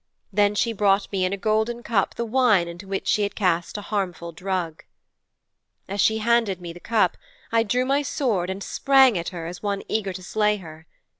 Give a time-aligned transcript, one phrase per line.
[0.33, 3.77] Then she brought me in a golden cup the wine into which she had cast
[3.77, 4.83] a harmful drug.'
[5.87, 7.17] 'As she handed me the cup
[7.51, 10.87] I drew my sword and sprang at her as one eager to slay her.